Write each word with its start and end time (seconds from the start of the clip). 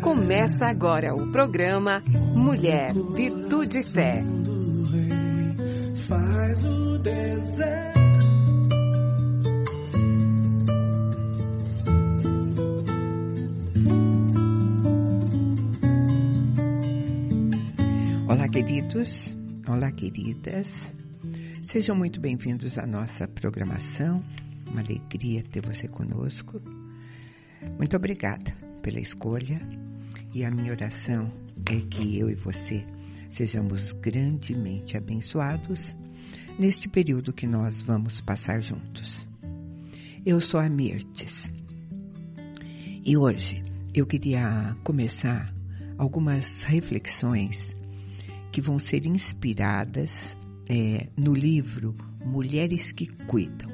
Começa 0.00 0.66
agora 0.66 1.14
o 1.14 1.30
programa 1.32 2.02
Mulher, 2.34 2.92
Virtude 3.14 3.78
e 3.78 3.92
Fé. 3.92 4.22
Faz 6.08 6.64
o 6.64 6.98
deserto. 6.98 8.00
Olá, 18.28 18.48
queridos. 18.48 19.36
Olá, 19.68 19.90
queridas. 19.92 20.94
Sejam 21.62 21.96
muito 21.96 22.20
bem-vindos 22.20 22.78
à 22.78 22.86
nossa 22.86 23.26
programação. 23.26 24.22
Uma 24.70 24.80
alegria 24.82 25.42
ter 25.42 25.62
você 25.64 25.88
conosco. 25.88 26.60
Muito 27.78 27.96
obrigada 27.96 28.63
pela 28.84 29.00
escolha 29.00 29.58
e 30.34 30.44
a 30.44 30.50
minha 30.50 30.70
oração 30.70 31.32
é 31.70 31.80
que 31.80 32.18
eu 32.18 32.28
e 32.28 32.34
você 32.34 32.84
sejamos 33.30 33.92
grandemente 33.92 34.94
abençoados 34.94 35.96
neste 36.58 36.86
período 36.86 37.32
que 37.32 37.46
nós 37.46 37.80
vamos 37.80 38.20
passar 38.20 38.60
juntos. 38.60 39.26
Eu 40.24 40.38
sou 40.38 40.60
a 40.60 40.68
Mirtes 40.68 41.50
e 43.02 43.16
hoje 43.16 43.64
eu 43.94 44.04
queria 44.04 44.76
começar 44.84 45.54
algumas 45.96 46.62
reflexões 46.64 47.74
que 48.52 48.60
vão 48.60 48.78
ser 48.78 49.06
inspiradas 49.06 50.36
é, 50.68 51.08
no 51.16 51.32
livro 51.32 51.96
Mulheres 52.22 52.92
que 52.92 53.06
Cuidam. 53.06 53.72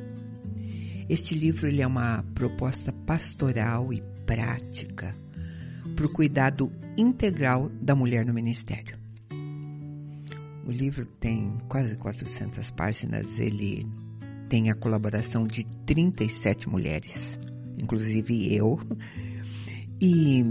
Este 1.08 1.34
livro 1.34 1.66
ele 1.66 1.82
é 1.82 1.86
uma 1.86 2.22
proposta 2.32 2.92
pastoral 2.92 3.92
e 3.92 4.00
prática 4.30 5.12
para 5.96 6.06
o 6.06 6.12
cuidado 6.12 6.70
integral 6.96 7.68
da 7.82 7.96
mulher 7.96 8.24
no 8.24 8.32
ministério. 8.32 8.96
O 10.64 10.70
livro 10.70 11.04
tem 11.04 11.58
quase 11.68 11.96
400 11.96 12.70
páginas, 12.70 13.40
ele 13.40 13.84
tem 14.48 14.70
a 14.70 14.74
colaboração 14.74 15.48
de 15.48 15.64
37 15.84 16.68
mulheres, 16.68 17.36
inclusive 17.76 18.54
eu. 18.54 18.78
E 20.00 20.44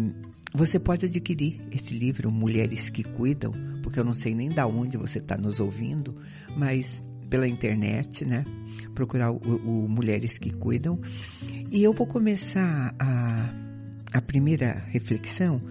você 0.53 0.77
pode 0.77 1.05
adquirir 1.05 1.61
esse 1.71 1.93
livro, 1.93 2.30
Mulheres 2.30 2.89
que 2.89 3.03
Cuidam, 3.03 3.53
porque 3.81 3.97
eu 3.97 4.03
não 4.03 4.14
sei 4.14 4.36
nem 4.36 4.49
da 4.49 4.67
onde 4.67 4.97
você 4.97 5.19
está 5.19 5.38
nos 5.38 5.58
ouvindo, 5.61 6.17
mas 6.58 7.02
pela 7.30 7.47
internet, 7.47 8.25
né? 8.25 8.43
Procurar 8.93 9.31
o, 9.31 9.38
o 9.38 9.88
Mulheres 9.88 10.38
que 10.38 10.52
Cuidam. 10.52 10.99
E 11.71 11.81
eu 11.81 11.93
vou 11.93 12.05
começar 12.05 12.93
a 12.99 13.68
a 14.11 14.21
primeira 14.21 14.83
reflexão 14.88 15.61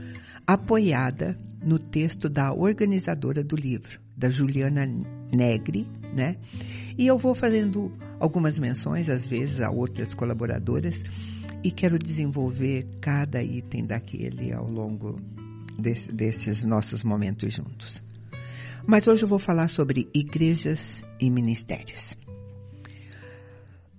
apoiada 0.46 1.38
no 1.62 1.78
texto 1.78 2.28
da 2.28 2.52
organizadora 2.52 3.42
do 3.42 3.56
livro, 3.56 4.00
da 4.16 4.30
Juliana 4.30 4.86
Negri, 5.32 5.86
né? 6.14 6.36
E 6.96 7.06
eu 7.06 7.18
vou 7.18 7.34
fazendo 7.34 7.92
algumas 8.18 8.58
menções, 8.58 9.08
às 9.08 9.24
vezes, 9.24 9.60
a 9.60 9.70
outras 9.70 10.14
colaboradoras, 10.14 11.02
e 11.62 11.70
quero 11.70 11.98
desenvolver 11.98 12.86
cada 13.00 13.42
item 13.42 13.84
daquele 13.84 14.52
ao 14.52 14.68
longo 14.68 15.20
desse, 15.78 16.10
desses 16.12 16.64
nossos 16.64 17.02
momentos 17.02 17.52
juntos. 17.52 18.02
Mas 18.86 19.06
hoje 19.06 19.22
eu 19.22 19.28
vou 19.28 19.38
falar 19.38 19.68
sobre 19.68 20.08
igrejas 20.14 21.02
e 21.20 21.30
ministérios. 21.30 22.16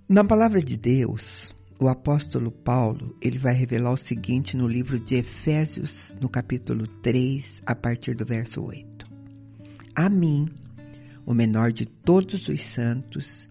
Na 0.08 0.24
palavra 0.24 0.60
de 0.60 0.76
Deus, 0.76 1.54
o 1.80 1.88
apóstolo 1.88 2.50
Paulo, 2.50 3.16
ele 3.22 3.38
vai 3.38 3.54
revelar 3.54 3.90
o 3.90 3.96
seguinte 3.96 4.54
no 4.54 4.68
livro 4.68 4.98
de 4.98 5.14
Efésios, 5.14 6.14
no 6.20 6.28
capítulo 6.28 6.86
3, 6.86 7.62
a 7.64 7.74
partir 7.74 8.14
do 8.14 8.22
verso 8.22 8.62
8. 8.62 9.06
A 9.94 10.10
mim, 10.10 10.46
o 11.24 11.32
menor 11.32 11.72
de 11.72 11.86
todos 11.86 12.48
os 12.48 12.62
santos, 12.62 13.48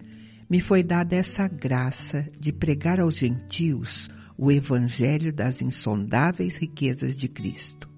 me 0.48 0.62
foi 0.62 0.84
dada 0.84 1.16
essa 1.16 1.48
graça 1.48 2.28
de 2.40 2.54
pregar 2.54 3.00
aos 3.00 3.18
gentios 3.18 4.08
o 4.38 4.52
evangelho 4.52 5.34
das 5.34 5.60
insondáveis 5.60 6.56
riquezas 6.56 7.18
de 7.18 7.28
Cristo 7.28 7.90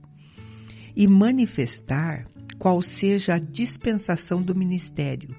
e 0.96 1.10
manifestar 1.10 2.26
qual 2.58 2.82
seja 2.82 3.36
a 3.36 3.40
dispensação 3.40 4.42
do 4.42 4.56
ministério 4.56 5.30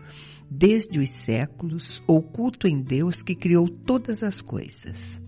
desde 0.52 1.00
os 1.00 1.08
séculos, 1.10 2.02
oculto 2.06 2.68
em 2.68 2.80
Deus 2.80 3.22
que 3.22 3.34
criou 3.34 3.68
todas 3.68 4.22
as 4.22 4.40
coisas, 4.40 5.20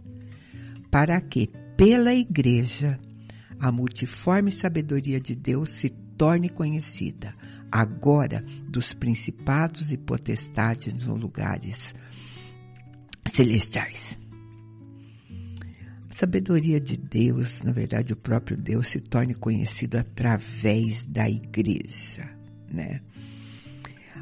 para 0.91 1.21
que, 1.21 1.49
pela 1.77 2.15
Igreja, 2.15 2.99
a 3.59 3.73
multiforme 3.73 4.53
sabedoria 4.53 5.19
de 5.19 5.35
Deus 5.35 5.71
se 5.71 5.89
torne 5.89 6.49
conhecida, 6.49 7.33
agora 7.73 8.45
dos 8.69 8.93
principados 8.93 9.91
e 9.91 9.97
potestades 9.97 10.93
nos 10.93 11.21
lugares 11.21 11.95
celestiais. 13.33 14.17
A 16.09 16.13
sabedoria 16.13 16.81
de 16.81 16.97
Deus, 16.97 17.63
na 17.63 17.73
verdade, 17.73 18.13
o 18.13 18.17
próprio 18.17 18.57
Deus 18.57 18.89
se 18.89 19.01
torne 19.01 19.35
conhecido 19.35 19.97
através 19.97 21.05
da 21.07 21.29
igreja, 21.29 22.31
né? 22.71 23.01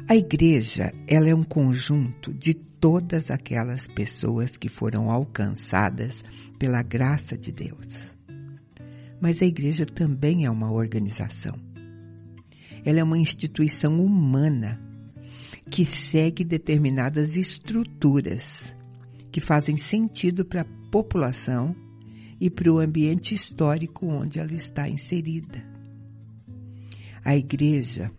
A 0.05 0.17
igreja, 0.17 0.91
ela 1.07 1.29
é 1.29 1.33
um 1.33 1.43
conjunto 1.43 2.33
de 2.33 2.53
todas 2.53 3.31
aquelas 3.31 3.87
pessoas 3.87 4.57
que 4.57 4.67
foram 4.67 5.09
alcançadas 5.09 6.21
pela 6.59 6.83
graça 6.83 7.37
de 7.37 7.53
Deus. 7.53 8.13
Mas 9.21 9.41
a 9.41 9.45
igreja 9.45 9.85
também 9.85 10.45
é 10.45 10.51
uma 10.51 10.69
organização. 10.69 11.55
Ela 12.83 12.99
é 12.99 13.03
uma 13.03 13.17
instituição 13.17 14.03
humana 14.03 14.77
que 15.71 15.85
segue 15.85 16.43
determinadas 16.43 17.37
estruturas 17.37 18.75
que 19.31 19.39
fazem 19.39 19.77
sentido 19.77 20.43
para 20.43 20.61
a 20.61 20.89
população 20.91 21.73
e 22.41 22.49
para 22.49 22.71
o 22.71 22.79
ambiente 22.79 23.33
histórico 23.33 24.05
onde 24.05 24.37
ela 24.37 24.53
está 24.53 24.89
inserida. 24.89 25.63
A 27.23 27.37
igreja 27.37 28.11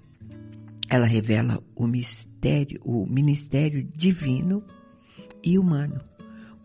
ela 0.88 1.06
revela 1.06 1.62
o 1.74 1.86
mistério, 1.86 2.80
o 2.84 3.06
ministério 3.06 3.82
divino 3.84 4.62
e 5.42 5.58
humano, 5.58 6.00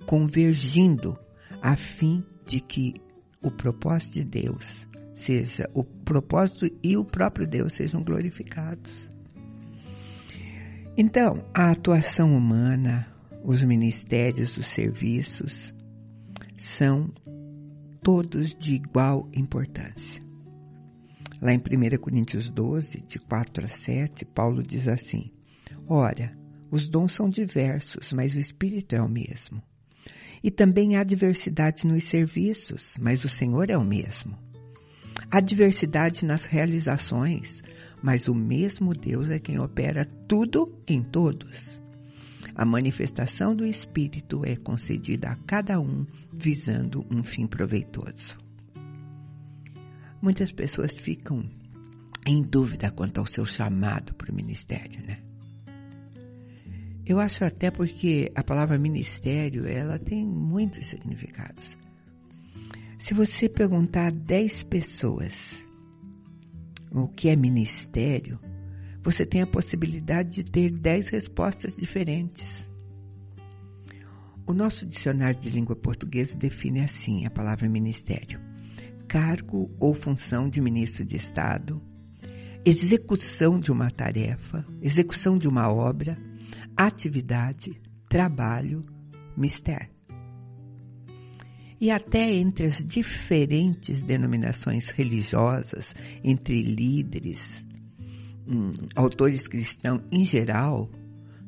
convergindo 0.06 1.18
a 1.62 1.76
fim 1.76 2.24
de 2.46 2.60
que 2.60 2.94
o 3.42 3.52
propósito 3.52 4.14
de 4.16 4.24
Deus 4.24 4.88
seja 5.14 5.70
o 5.74 5.84
propósito 5.84 6.70
e 6.84 6.98
o 6.98 7.04
próprio 7.04 7.48
Deus 7.48 7.74
sejam 7.74 8.04
glorificados. 8.04 9.10
Então, 10.98 11.46
a 11.54 11.72
atuação 11.72 12.36
humana, 12.36 13.08
os 13.44 13.62
ministérios, 13.62 14.58
os 14.58 14.68
serviços 14.68 15.74
são 16.58 17.10
todos 18.02 18.54
de 18.56 18.76
igual 18.76 19.30
importância. 19.34 20.29
Lá 21.42 21.54
em 21.54 21.58
1 21.58 21.98
Coríntios 22.00 22.50
12, 22.50 23.02
de 23.08 23.18
4 23.18 23.66
a 23.66 23.70
7, 23.70 24.26
Paulo 24.26 24.62
diz 24.62 24.88
assim: 24.90 25.32
Ora, 25.88 26.38
os 26.70 26.90
dons 26.90 27.14
são 27.14 27.30
diversos, 27.30 28.12
mas 28.12 28.36
o 28.36 28.40
Espírito 28.40 28.94
é 28.94 29.02
o 29.02 29.08
mesmo. 29.08 29.62
E 30.44 30.52
também 30.52 30.98
há 30.98 31.04
diversidade 31.04 31.88
nos 31.88 32.04
serviços, 32.04 32.96
mas 33.00 33.24
o 33.24 33.30
Senhor 33.30 33.70
é 33.70 33.78
o 33.78 33.86
mesmo. 33.86 34.38
Há 35.32 35.40
diversidade 35.40 36.26
nas 36.26 36.44
realizações, 36.44 37.62
mas 38.04 38.28
o 38.28 38.34
mesmo 38.34 38.94
Deus 38.94 39.30
é 39.30 39.40
quem 39.40 39.60
opera 39.60 40.06
tudo 40.28 40.78
em 40.88 41.02
todos. 41.02 41.80
A 42.54 42.66
manifestação 42.66 43.56
do 43.56 43.66
Espírito 43.66 44.42
é 44.46 44.58
concedida 44.58 45.30
a 45.30 45.36
cada 45.36 45.80
um 45.80 46.06
visando 46.34 47.06
um 47.10 47.24
fim 47.24 47.48
proveitoso. 47.48 48.49
Muitas 50.22 50.52
pessoas 50.52 50.98
ficam 50.98 51.50
em 52.26 52.44
dúvida 52.44 52.92
quanto 52.92 53.20
ao 53.20 53.26
seu 53.26 53.46
chamado 53.46 54.14
para 54.14 54.32
o 54.32 54.36
ministério, 54.36 55.02
né? 55.02 55.20
Eu 57.06 57.20
acho 57.20 57.44
até 57.44 57.72
porque 57.72 58.32
a 58.36 58.44
palavra 58.44 58.78
ministério, 58.78 59.66
ela 59.66 59.98
tem 59.98 60.26
muitos 60.26 60.88
significados. 60.88 61.76
Se 63.00 63.14
você 63.14 63.48
perguntar 63.48 64.08
a 64.08 64.12
10 64.12 64.64
pessoas 64.64 65.34
o 66.92 67.08
que 67.08 67.30
é 67.30 67.36
ministério, 67.36 68.40
você 69.02 69.26
tem 69.26 69.42
a 69.42 69.48
possibilidade 69.48 70.44
de 70.44 70.52
ter 70.52 70.70
10 70.70 71.08
respostas 71.08 71.76
diferentes. 71.76 72.70
O 74.46 74.54
nosso 74.54 74.86
dicionário 74.86 75.40
de 75.40 75.50
língua 75.50 75.76
portuguesa 75.76 76.36
define 76.36 76.82
assim 76.82 77.26
a 77.26 77.32
palavra 77.32 77.70
ministério 77.70 78.49
cargo 79.10 79.76
ou 79.80 79.94
função 79.96 80.48
de 80.48 80.62
ministro 80.62 81.04
de 81.04 81.16
Estado, 81.16 81.82
execução 82.64 83.60
de 83.60 83.72
uma 83.72 83.90
tarefa, 83.90 84.64
execução 84.82 85.36
de 85.36 85.48
uma 85.48 85.68
obra, 85.74 86.16
atividade, 86.78 87.82
trabalho, 88.08 88.86
mistério. 89.36 89.98
e 91.82 91.90
até 91.90 92.34
entre 92.36 92.66
as 92.66 92.84
diferentes 92.86 94.02
denominações 94.02 94.90
religiosas, 94.90 95.96
entre 96.22 96.62
líderes, 96.62 97.64
hum, 98.46 98.74
autores 98.98 99.48
cristãos 99.48 100.02
em 100.12 100.26
geral, 100.26 100.92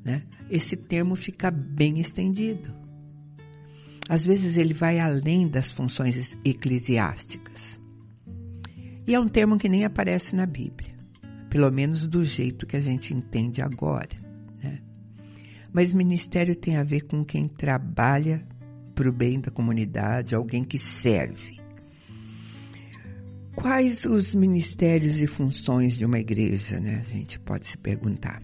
né, 0.05 0.23
esse 0.49 0.77
termo 0.77 1.17
fica 1.17 1.51
bem 1.51 1.99
estendido. 1.99 2.80
Às 4.11 4.25
vezes 4.25 4.57
ele 4.57 4.73
vai 4.73 4.99
além 4.99 5.47
das 5.47 5.71
funções 5.71 6.37
eclesiásticas. 6.43 7.79
E 9.07 9.15
é 9.15 9.17
um 9.17 9.25
termo 9.25 9.57
que 9.57 9.69
nem 9.69 9.85
aparece 9.85 10.35
na 10.35 10.45
Bíblia, 10.45 10.93
pelo 11.49 11.71
menos 11.71 12.05
do 12.09 12.21
jeito 12.21 12.67
que 12.67 12.75
a 12.75 12.81
gente 12.81 13.13
entende 13.13 13.61
agora. 13.61 14.09
Né? 14.61 14.81
Mas 15.71 15.93
ministério 15.93 16.57
tem 16.57 16.75
a 16.75 16.83
ver 16.83 17.07
com 17.07 17.23
quem 17.23 17.47
trabalha 17.47 18.45
para 18.93 19.09
o 19.09 19.13
bem 19.13 19.39
da 19.39 19.49
comunidade, 19.49 20.35
alguém 20.35 20.65
que 20.65 20.77
serve. 20.77 21.55
Quais 23.55 24.03
os 24.03 24.35
ministérios 24.35 25.21
e 25.21 25.25
funções 25.25 25.95
de 25.95 26.03
uma 26.03 26.19
igreja, 26.19 26.81
né? 26.81 26.97
A 26.97 27.03
gente 27.03 27.39
pode 27.39 27.65
se 27.65 27.77
perguntar. 27.77 28.43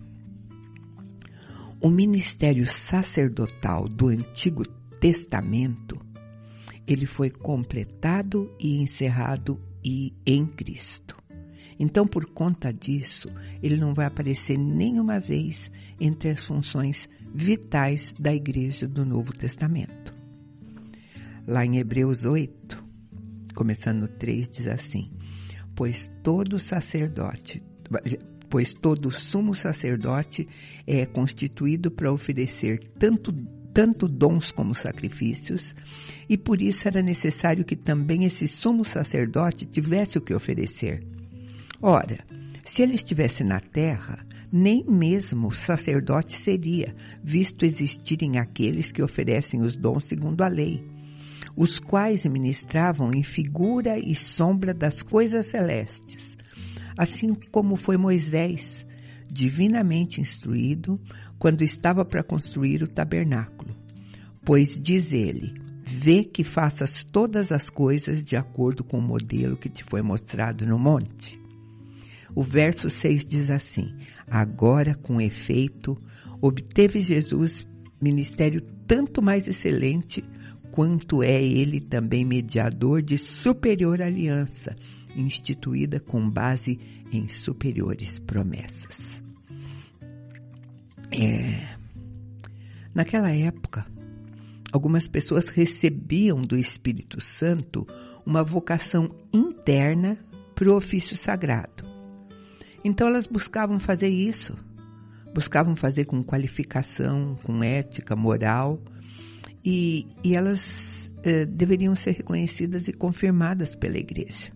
O 1.82 1.90
ministério 1.90 2.66
sacerdotal 2.66 3.84
do 3.84 4.08
Antigo 4.08 4.64
Testamento, 5.00 6.00
ele 6.88 7.06
foi 7.06 7.30
completado 7.30 8.52
e 8.60 8.78
encerrado 8.78 9.60
e 9.84 10.14
em 10.26 10.46
Cristo. 10.46 11.16
Então, 11.80 12.08
por 12.08 12.26
conta 12.26 12.74
disso, 12.74 13.30
ele 13.62 13.78
não 13.78 13.94
vai 13.94 14.08
aparecer 14.08 14.58
nenhuma 14.58 15.20
vez 15.20 15.72
entre 16.00 16.32
as 16.32 16.44
funções 16.44 17.08
vitais 17.34 18.14
da 18.20 18.34
igreja 18.34 18.88
do 18.88 19.06
Novo 19.06 19.32
Testamento. 19.32 20.16
Lá 21.46 21.64
em 21.64 21.78
Hebreus 21.78 22.26
8, 22.26 22.84
começando 23.56 24.02
no 24.02 24.08
3, 24.08 24.50
diz 24.50 24.68
assim: 24.68 25.12
Pois 25.76 26.10
todo 26.24 26.60
sacerdote, 26.60 27.62
pois 28.50 28.74
todo 28.74 29.12
sumo 29.12 29.54
sacerdote 29.54 30.48
é 30.86 31.06
constituído 31.06 31.92
para 31.92 32.12
oferecer 32.12 32.92
tanto 33.00 33.34
tanto 33.74 34.08
dons 34.08 34.50
como 34.50 34.74
sacrifícios, 34.74 35.76
e 36.28 36.36
por 36.36 36.64
isso 36.64 36.88
era 36.88 37.00
necessário 37.04 37.64
que 37.64 37.76
também 37.76 38.24
esse 38.26 38.48
sumo 38.48 38.84
sacerdote 38.84 39.68
tivesse 39.68 40.18
o 40.18 40.22
que 40.22 40.34
oferecer. 40.34 41.06
Ora, 41.80 42.26
se 42.66 42.82
ele 42.82 42.96
estivesse 42.96 43.44
na 43.44 43.60
terra, 43.60 44.26
nem 44.52 44.84
mesmo 44.84 45.52
sacerdote 45.52 46.36
seria, 46.36 46.96
visto 47.24 47.64
existirem 47.64 48.40
aqueles 48.40 48.92
que 48.92 49.04
oferecem 49.04 49.62
os 49.62 49.76
dons 49.76 50.06
segundo 50.06 50.42
a 50.42 50.48
lei 50.48 50.84
os 51.58 51.80
quais 51.80 52.24
ministravam 52.24 53.10
em 53.16 53.24
figura 53.24 53.98
e 53.98 54.14
sombra 54.14 54.76
das 54.76 55.02
coisas 55.02 55.48
celestes, 55.48 56.37
assim 56.98 57.34
como 57.52 57.76
foi 57.76 57.98
Moisés, 57.98 58.86
divinamente 59.30 60.20
instruído, 60.20 61.00
quando 61.38 61.62
estava 61.62 62.04
para 62.04 62.24
construir 62.24 62.82
o 62.82 62.88
tabernáculo. 62.88 63.76
Pois 64.44 64.78
diz 64.78 65.14
ele: 65.14 65.54
Vê 65.86 66.24
que 66.24 66.44
faças 66.44 67.04
todas 67.04 67.52
as 67.52 67.70
coisas 67.70 68.24
de 68.24 68.36
acordo 68.36 68.84
com 68.84 68.98
o 68.98 69.02
modelo 69.02 69.56
que 69.56 69.70
te 69.70 69.84
foi 69.84 70.02
mostrado 70.02 70.66
no 70.66 70.80
monte. 70.80 71.40
O 72.36 72.44
verso 72.44 72.90
6 72.90 73.26
diz 73.26 73.50
assim: 73.50 73.94
Agora, 74.30 74.96
com 74.96 75.22
efeito, 75.22 75.98
obteve 76.42 77.00
Jesus 77.00 77.66
ministério 78.02 78.62
tanto 78.86 79.22
mais 79.22 79.48
excelente 79.48 80.24
quanto 80.78 81.24
é 81.24 81.44
ele 81.44 81.82
também 81.82 82.24
mediador 82.24 83.02
de 83.02 83.18
superior 83.18 84.00
aliança, 84.00 84.76
instituída 85.16 86.00
com 86.00 86.30
base 86.30 86.80
em 87.12 87.28
superiores 87.28 88.20
promessas. 88.20 89.20
É, 91.12 91.68
naquela 92.94 93.32
época, 93.32 93.88
algumas 94.72 95.08
pessoas 95.08 95.48
recebiam 95.50 96.42
do 96.42 96.56
Espírito 96.56 97.20
Santo 97.22 97.84
uma 98.24 98.44
vocação 98.44 99.10
interna 99.34 100.16
para 100.54 100.70
o 100.70 100.76
ofício 100.76 101.18
sagrado. 101.18 101.84
Então 102.86 103.08
elas 103.08 103.26
buscavam 103.26 103.80
fazer 103.80 104.10
isso, 104.10 104.54
buscavam 105.34 105.76
fazer 105.76 106.06
com 106.06 106.24
qualificação, 106.24 107.36
com 107.44 107.64
ética, 107.64 108.16
moral, 108.16 108.80
e, 109.70 110.08
e 110.24 110.34
elas 110.34 111.12
eh, 111.24 111.46
deveriam 111.46 111.94
ser 111.94 112.12
reconhecidas 112.12 112.88
e 112.88 112.94
confirmadas 112.94 113.76
pela 113.76 113.98
igreja. 113.98 114.50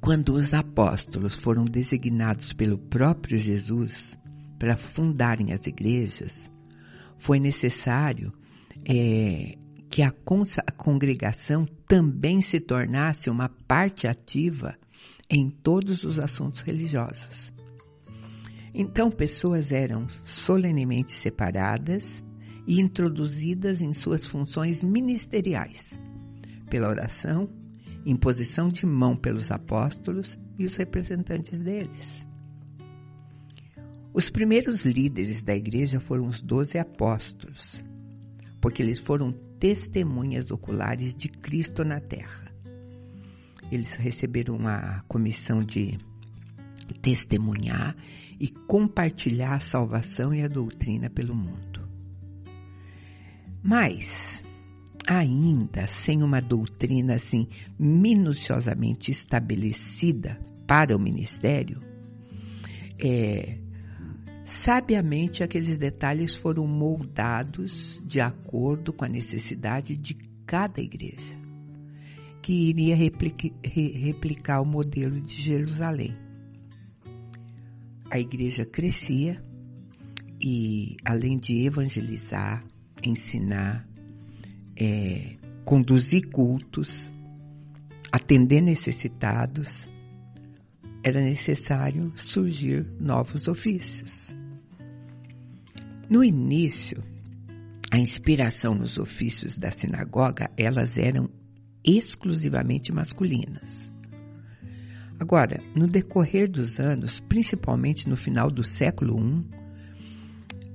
Quando 0.00 0.30
os 0.32 0.54
apóstolos 0.54 1.34
foram 1.34 1.66
designados 1.66 2.54
pelo 2.54 2.78
próprio 2.78 3.36
Jesus 3.36 4.18
para 4.58 4.78
fundarem 4.78 5.52
as 5.52 5.66
igrejas, 5.66 6.50
foi 7.18 7.38
necessário 7.38 8.32
é, 8.88 9.58
que 9.90 10.00
a, 10.02 10.08
a 10.08 10.72
congregação 10.72 11.66
também 11.86 12.40
se 12.40 12.58
tornasse 12.58 13.28
uma 13.28 13.50
parte 13.68 14.08
ativa 14.08 14.78
em 15.28 15.50
todos 15.50 16.04
os 16.04 16.18
assuntos 16.18 16.62
religiosos. 16.62 17.52
Então, 18.72 19.10
pessoas 19.10 19.72
eram 19.72 20.08
solenemente 20.22 21.12
separadas 21.12 22.24
e 22.70 22.80
introduzidas 22.80 23.80
em 23.80 23.92
suas 23.92 24.24
funções 24.24 24.80
ministeriais, 24.80 25.92
pela 26.70 26.88
oração, 26.88 27.50
imposição 28.06 28.68
de 28.68 28.86
mão 28.86 29.16
pelos 29.16 29.50
apóstolos 29.50 30.38
e 30.56 30.64
os 30.64 30.76
representantes 30.76 31.58
deles. 31.58 32.24
Os 34.14 34.30
primeiros 34.30 34.84
líderes 34.84 35.42
da 35.42 35.52
igreja 35.52 35.98
foram 35.98 36.28
os 36.28 36.40
doze 36.40 36.78
apóstolos, 36.78 37.82
porque 38.60 38.80
eles 38.80 39.00
foram 39.00 39.32
testemunhas 39.58 40.52
oculares 40.52 41.12
de 41.12 41.28
Cristo 41.28 41.82
na 41.82 41.98
terra. 41.98 42.54
Eles 43.72 43.96
receberam 43.96 44.68
a 44.68 45.02
comissão 45.08 45.58
de 45.58 45.98
testemunhar 47.02 47.96
e 48.38 48.46
compartilhar 48.46 49.54
a 49.54 49.60
salvação 49.60 50.32
e 50.32 50.44
a 50.44 50.46
doutrina 50.46 51.10
pelo 51.10 51.34
mundo. 51.34 51.69
Mas, 53.62 54.42
ainda 55.06 55.86
sem 55.86 56.22
uma 56.22 56.40
doutrina 56.40 57.14
assim 57.14 57.46
minuciosamente 57.78 59.10
estabelecida 59.10 60.40
para 60.66 60.96
o 60.96 61.00
ministério, 61.00 61.80
é, 62.98 63.58
sabiamente 64.44 65.42
aqueles 65.42 65.76
detalhes 65.76 66.34
foram 66.34 66.66
moldados 66.66 68.02
de 68.06 68.20
acordo 68.20 68.92
com 68.92 69.04
a 69.04 69.08
necessidade 69.08 69.96
de 69.96 70.14
cada 70.46 70.80
igreja, 70.80 71.36
que 72.42 72.70
iria 72.70 72.96
replica, 72.96 73.48
replicar 73.64 74.60
o 74.60 74.66
modelo 74.66 75.20
de 75.20 75.42
Jerusalém. 75.42 76.16
A 78.10 78.18
igreja 78.18 78.64
crescia 78.64 79.42
e, 80.40 80.96
além 81.04 81.38
de 81.38 81.64
evangelizar, 81.66 82.64
ensinar, 83.02 83.88
é, 84.76 85.36
conduzir 85.64 86.28
cultos, 86.30 87.12
atender 88.12 88.60
necessitados, 88.60 89.86
era 91.02 91.20
necessário 91.20 92.12
surgir 92.16 92.86
novos 92.98 93.48
ofícios. 93.48 94.34
No 96.08 96.24
início, 96.24 97.02
a 97.90 97.98
inspiração 97.98 98.74
nos 98.74 98.98
ofícios 98.98 99.56
da 99.56 99.70
sinagoga, 99.70 100.50
elas 100.56 100.98
eram 100.98 101.30
exclusivamente 101.84 102.92
masculinas. 102.92 103.90
Agora, 105.18 105.58
no 105.76 105.86
decorrer 105.86 106.50
dos 106.50 106.80
anos, 106.80 107.20
principalmente 107.20 108.08
no 108.08 108.16
final 108.16 108.50
do 108.50 108.64
século 108.64 109.18
I, 109.18 109.44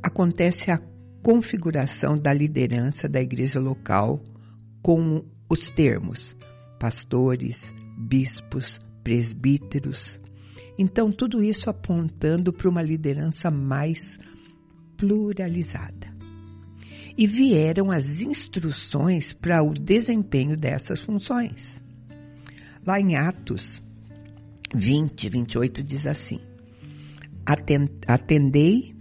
acontece 0.04 0.70
a 0.72 0.80
configuração 1.26 2.16
da 2.16 2.32
liderança 2.32 3.10
da 3.10 3.20
igreja 3.20 3.60
local 3.60 4.22
com 4.80 5.26
os 5.50 5.72
termos 5.72 6.38
pastores, 6.80 7.74
bispos, 7.98 8.80
presbíteros. 9.04 10.20
Então, 10.78 11.12
tudo 11.12 11.42
isso 11.42 11.68
apontando 11.68 12.54
para 12.54 12.70
uma 12.70 12.84
liderança 12.84 13.50
mais 13.50 14.20
pluralizada. 14.96 16.14
E 17.18 17.26
vieram 17.26 17.90
as 17.90 18.22
instruções 18.22 19.34
para 19.34 19.64
o 19.64 19.74
desempenho 19.74 20.56
dessas 20.56 21.02
funções. 21.02 21.82
Lá 22.86 23.00
em 23.00 23.16
Atos 23.16 23.82
20, 24.76 25.28
28 25.28 25.82
diz 25.82 26.06
assim: 26.06 26.40
Atendei 28.08 28.95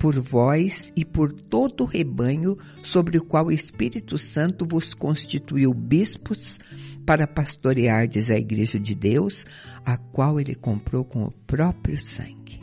por 0.00 0.18
vós 0.18 0.90
e 0.96 1.04
por 1.04 1.30
todo 1.30 1.82
o 1.82 1.86
rebanho 1.86 2.56
sobre 2.82 3.18
o 3.18 3.24
qual 3.24 3.46
o 3.46 3.52
Espírito 3.52 4.16
Santo 4.16 4.66
vos 4.66 4.94
constituiu 4.94 5.74
bispos 5.74 6.58
para 7.04 7.26
pastoreardes 7.26 8.30
a 8.30 8.34
igreja 8.34 8.80
de 8.80 8.94
Deus, 8.94 9.44
a 9.84 9.98
qual 9.98 10.40
ele 10.40 10.54
comprou 10.54 11.04
com 11.04 11.24
o 11.24 11.30
próprio 11.46 11.98
sangue. 11.98 12.58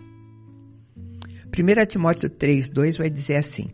1 1.56 1.86
Timóteo 1.88 2.28
3,2 2.28 2.98
vai 2.98 3.10
dizer 3.10 3.36
assim: 3.36 3.68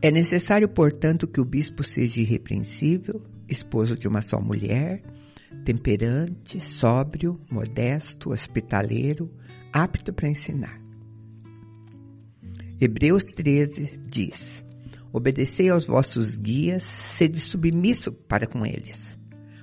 É 0.00 0.12
necessário, 0.12 0.68
portanto, 0.68 1.26
que 1.26 1.40
o 1.40 1.44
bispo 1.44 1.82
seja 1.82 2.20
irrepreensível, 2.20 3.22
esposo 3.48 3.96
de 3.96 4.06
uma 4.06 4.22
só 4.22 4.40
mulher, 4.40 5.02
temperante, 5.64 6.60
sóbrio, 6.60 7.40
modesto, 7.50 8.30
hospitaleiro, 8.30 9.28
apto 9.72 10.12
para 10.12 10.28
ensinar. 10.28 10.89
Hebreus 12.82 13.24
13 13.24 14.00
diz: 14.08 14.64
Obedecei 15.12 15.68
aos 15.68 15.86
vossos 15.86 16.34
guias, 16.34 16.82
sede 16.82 17.38
submisso 17.38 18.10
para 18.10 18.46
com 18.46 18.64
eles, 18.64 19.18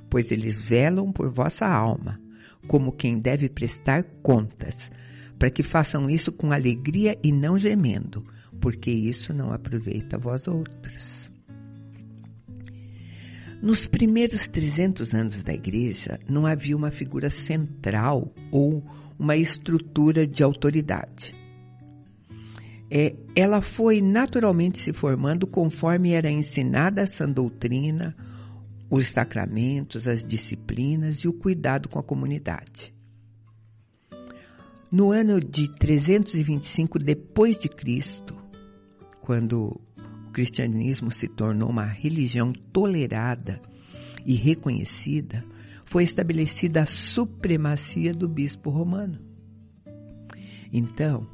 pois 0.07 0.31
eles 0.31 0.61
velam 0.61 1.11
por 1.11 1.33
vossa 1.33 1.65
alma, 1.65 2.21
como 2.67 2.91
quem 2.91 3.19
deve 3.19 3.49
prestar 3.49 4.03
contas, 4.21 4.91
para 5.39 5.49
que 5.49 5.63
façam 5.63 6.07
isso 6.07 6.31
com 6.31 6.51
alegria 6.51 7.17
e 7.23 7.31
não 7.31 7.57
gemendo, 7.57 8.23
porque 8.61 8.91
isso 8.91 9.33
não 9.33 9.51
aproveita 9.51 10.19
vós 10.19 10.47
outros. 10.47 11.27
Nos 13.63 13.87
primeiros 13.87 14.47
300 14.47 15.15
anos 15.15 15.43
da 15.43 15.53
igreja, 15.55 16.19
não 16.29 16.45
havia 16.45 16.77
uma 16.77 16.91
figura 16.91 17.31
central 17.31 18.31
ou 18.51 18.83
uma 19.17 19.35
estrutura 19.35 20.27
de 20.27 20.43
autoridade 20.43 21.31
é, 22.89 23.15
ela 23.35 23.61
foi 23.61 24.01
naturalmente 24.01 24.79
se 24.79 24.93
formando 24.93 25.45
conforme 25.45 26.13
era 26.13 26.31
ensinada 26.31 27.01
essa 27.01 27.27
doutrina, 27.27 28.15
os 28.89 29.09
sacramentos, 29.09 30.07
as 30.07 30.23
disciplinas 30.23 31.17
e 31.19 31.27
o 31.27 31.33
cuidado 31.33 31.89
com 31.89 31.99
a 31.99 32.03
comunidade. 32.03 32.93
No 34.89 35.11
ano 35.11 35.41
de 35.41 35.67
325 35.77 36.97
depois 36.97 37.57
de 37.57 37.67
Cristo, 37.67 38.33
quando 39.21 39.77
o 40.27 40.31
cristianismo 40.31 41.11
se 41.11 41.27
tornou 41.27 41.69
uma 41.69 41.85
religião 41.85 42.53
tolerada 42.71 43.59
e 44.25 44.33
reconhecida, 44.33 45.43
foi 45.83 46.03
estabelecida 46.03 46.81
a 46.81 46.85
supremacia 46.85 48.13
do 48.13 48.29
bispo 48.29 48.69
romano. 48.69 49.19
Então, 50.71 51.27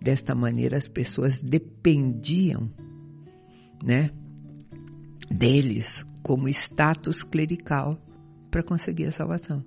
Desta 0.00 0.34
maneira, 0.34 0.76
as 0.76 0.86
pessoas 0.86 1.42
dependiam, 1.42 2.70
né, 3.82 4.10
deles 5.30 6.06
como 6.22 6.48
status 6.48 7.22
clerical 7.22 8.00
para 8.50 8.62
conseguir 8.62 9.06
a 9.06 9.12
salvação. 9.12 9.64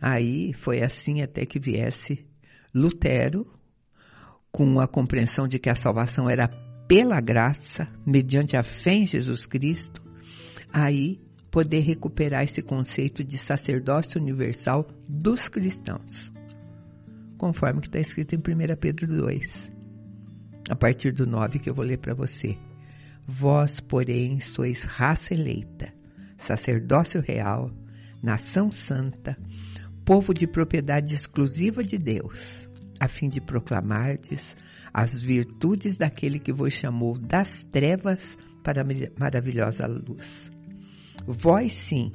Aí 0.00 0.52
foi 0.52 0.82
assim 0.82 1.22
até 1.22 1.46
que 1.46 1.58
viesse 1.58 2.26
Lutero, 2.74 3.46
com 4.50 4.80
a 4.80 4.86
compreensão 4.86 5.48
de 5.48 5.58
que 5.58 5.70
a 5.70 5.74
salvação 5.74 6.28
era 6.28 6.48
pela 6.86 7.20
graça, 7.20 7.88
mediante 8.06 8.56
a 8.56 8.62
fé 8.62 8.92
em 8.92 9.06
Jesus 9.06 9.46
Cristo, 9.46 10.02
aí 10.72 11.20
poder 11.50 11.80
recuperar 11.80 12.44
esse 12.44 12.60
conceito 12.60 13.24
de 13.24 13.38
sacerdócio 13.38 14.20
universal 14.20 14.86
dos 15.08 15.48
cristãos 15.48 16.32
conforme 17.44 17.82
que 17.82 17.88
está 17.88 17.98
escrito 17.98 18.34
em 18.34 18.38
1 18.38 18.74
Pedro 18.80 19.06
2, 19.06 19.70
a 20.70 20.74
partir 20.74 21.12
do 21.12 21.26
9 21.26 21.58
que 21.58 21.68
eu 21.68 21.74
vou 21.74 21.84
ler 21.84 21.98
para 21.98 22.14
você. 22.14 22.56
Vós, 23.26 23.80
porém, 23.80 24.40
sois 24.40 24.80
raça 24.80 25.34
eleita, 25.34 25.92
sacerdócio 26.38 27.20
real, 27.20 27.70
nação 28.22 28.72
santa, 28.72 29.36
povo 30.06 30.32
de 30.32 30.46
propriedade 30.46 31.14
exclusiva 31.14 31.84
de 31.84 31.98
Deus, 31.98 32.66
a 32.98 33.08
fim 33.08 33.28
de 33.28 33.42
proclamardes 33.42 34.56
as 34.90 35.20
virtudes 35.20 35.98
daquele 35.98 36.38
que 36.38 36.50
vos 36.50 36.72
chamou 36.72 37.18
das 37.18 37.62
trevas 37.64 38.38
para 38.62 38.80
a 38.80 38.86
maravilhosa 39.20 39.86
luz. 39.86 40.50
Vós 41.26 41.74
sim, 41.74 42.10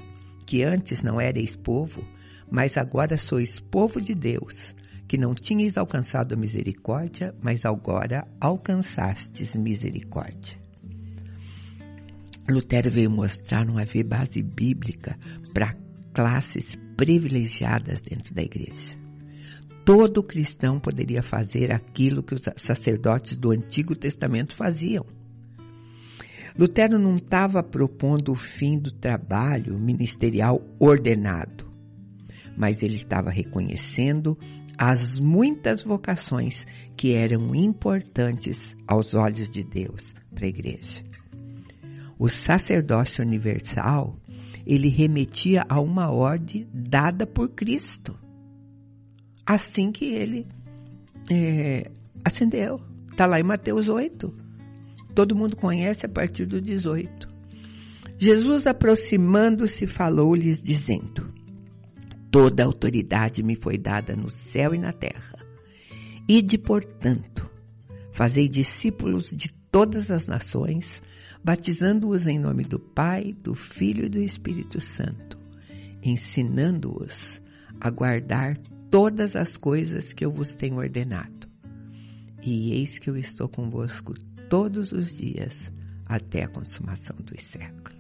que 0.48 0.63
antes 0.63 1.03
não 1.03 1.21
erais 1.21 1.55
povo, 1.55 2.03
mas 2.50 2.79
agora 2.79 3.15
sois 3.15 3.59
povo 3.59 4.01
de 4.01 4.15
Deus, 4.15 4.74
que 5.09 5.17
não 5.17 5.33
tinhas 5.33 5.75
alcançado 5.75 6.37
misericórdia, 6.37 7.33
mas 7.41 7.65
agora 7.65 8.27
alcançastes 8.39 9.55
misericórdia. 9.55 10.55
Lutero 12.47 12.91
veio 12.91 13.09
mostrar 13.09 13.65
não 13.65 13.79
haver 13.79 14.03
base 14.03 14.43
bíblica 14.43 15.17
para 15.51 15.75
classes 16.13 16.77
privilegiadas 16.95 18.01
dentro 18.01 18.35
da 18.35 18.43
igreja. 18.43 18.95
Todo 19.83 20.21
cristão 20.21 20.79
poderia 20.79 21.23
fazer 21.23 21.73
aquilo 21.73 22.21
que 22.21 22.35
os 22.35 22.41
sacerdotes 22.57 23.35
do 23.35 23.49
Antigo 23.49 23.95
Testamento 23.95 24.55
faziam. 24.55 25.07
Lutero 26.55 26.99
não 26.99 27.15
estava 27.15 27.63
propondo 27.63 28.31
o 28.31 28.35
fim 28.35 28.77
do 28.77 28.91
trabalho 28.91 29.79
ministerial 29.79 30.61
ordenado, 30.77 31.65
mas 32.55 32.83
ele 32.83 32.95
estava 32.97 33.31
reconhecendo 33.31 34.37
as 34.81 35.19
muitas 35.19 35.83
vocações 35.83 36.65
que 36.95 37.13
eram 37.13 37.53
importantes 37.53 38.77
aos 38.88 39.13
olhos 39.13 39.50
de 39.50 39.62
Deus 39.62 40.15
para 40.33 40.45
a 40.45 40.48
igreja. 40.48 41.03
O 42.17 42.29
sacerdócio 42.29 43.21
universal, 43.21 44.17
ele 44.65 44.88
remetia 44.88 45.65
a 45.67 45.81
uma 45.81 46.09
ordem 46.09 46.65
dada 46.74 47.27
por 47.27 47.50
Cristo. 47.50 48.17
Assim 49.45 49.91
que 49.91 50.05
ele 50.05 50.45
é, 51.29 51.91
ascendeu. 52.24 52.79
Está 53.12 53.27
lá 53.27 53.38
em 53.38 53.43
Mateus 53.43 53.89
8. 53.89 54.33
Todo 55.13 55.36
mundo 55.36 55.57
conhece 55.57 56.05
a 56.05 56.09
partir 56.09 56.45
do 56.45 56.62
18. 56.62 57.27
Jesus, 58.17 58.65
aproximando-se, 58.65 59.86
falou-lhes, 59.88 60.63
dizendo: 60.63 61.28
Toda 62.31 62.63
autoridade 62.63 63.41
me 63.41 63.55
foi 63.55 63.77
dada 63.77 64.15
no 64.15 64.29
céu 64.29 64.74
e 64.74 64.77
na 64.77 64.93
terra. 64.93 65.38
Ide, 66.27 66.57
portanto, 66.57 67.50
fazei 68.12 68.48
discípulos 68.48 69.31
de 69.31 69.51
todas 69.71 70.12
as 70.12 70.27
nações, 70.27 71.01
batizando-os 71.43 72.27
em 72.27 72.38
nome 72.38 72.63
do 72.63 72.79
Pai, 72.79 73.33
do 73.33 73.55
Filho 73.55 74.05
e 74.05 74.09
do 74.09 74.19
Espírito 74.19 74.79
Santo, 74.79 75.39
ensinando-os 76.03 77.41
a 77.79 77.89
guardar 77.89 78.57
todas 78.91 79.36
as 79.36 79.57
coisas 79.57 80.13
que 80.13 80.24
eu 80.24 80.31
vos 80.31 80.55
tenho 80.55 80.77
ordenado. 80.77 81.48
E 82.43 82.74
eis 82.74 83.00
que 83.00 83.09
eu 83.09 83.17
estou 83.17 83.50
convosco 83.50 84.13
todos 84.50 84.91
os 84.91 85.12
dias 85.12 85.71
até 86.05 86.43
a 86.43 86.48
consumação 86.48 87.15
dos 87.17 87.41
séculos. 87.41 87.98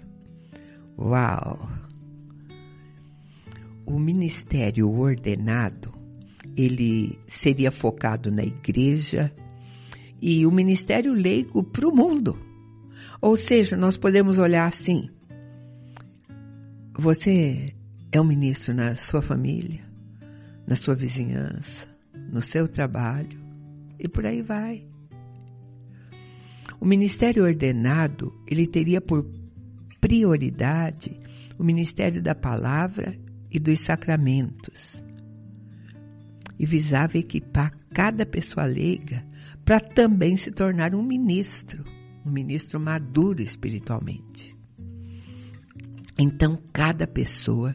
Uau! 0.97 1.88
O 3.89 3.97
ministério 3.97 4.87
ordenado 4.87 5.91
ele 6.55 7.17
seria 7.27 7.71
focado 7.71 8.31
na 8.31 8.43
igreja 8.43 9.33
e 10.21 10.45
o 10.45 10.51
ministério 10.51 11.13
leigo 11.13 11.63
para 11.63 11.87
o 11.87 11.95
mundo. 11.95 12.37
Ou 13.19 13.35
seja, 13.35 13.75
nós 13.75 13.97
podemos 13.97 14.37
olhar 14.37 14.67
assim: 14.67 15.09
você 16.97 17.73
é 18.11 18.21
um 18.21 18.25
ministro 18.25 18.73
na 18.75 18.95
sua 18.95 19.21
família, 19.21 19.83
na 20.67 20.75
sua 20.75 20.93
vizinhança, 20.93 21.87
no 22.31 22.41
seu 22.41 22.67
trabalho 22.67 23.39
e 23.97 24.07
por 24.07 24.25
aí 24.25 24.41
vai. 24.41 24.87
O 26.79 26.85
ministério 26.85 27.43
ordenado, 27.43 28.33
ele 28.47 28.67
teria 28.67 29.01
por 29.01 29.25
prioridade 29.99 31.19
o 31.57 31.63
ministério 31.63 32.21
da 32.21 32.33
palavra 32.33 33.17
e 33.51 33.59
dos 33.59 33.79
sacramentos. 33.79 35.03
E 36.57 36.65
visava 36.65 37.17
equipar 37.17 37.71
cada 37.93 38.25
pessoa 38.25 38.65
leiga 38.65 39.25
para 39.63 39.79
também 39.79 40.35
se 40.35 40.51
tornar 40.51 40.93
um 40.93 41.03
ministro, 41.03 41.83
um 42.25 42.31
ministro 42.31 42.79
maduro 42.79 43.41
espiritualmente. 43.41 44.55
Então, 46.17 46.61
cada 46.73 47.07
pessoa 47.07 47.73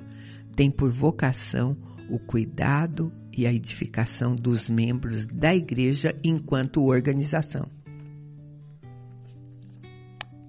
tem 0.55 0.71
por 0.71 0.91
vocação 0.93 1.77
o 2.11 2.19
cuidado 2.19 3.13
e 3.33 3.47
a 3.47 3.53
edificação 3.53 4.37
dos 4.37 4.69
membros 4.69 5.27
da 5.27 5.55
igreja 5.55 6.11
enquanto 6.23 6.85
organização. 6.85 7.69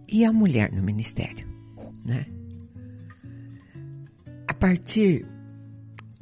E 0.07 0.23
a 0.23 0.31
mulher 0.31 0.71
no 0.71 0.83
ministério, 0.83 1.47
né? 2.03 2.25
Partir 4.65 5.23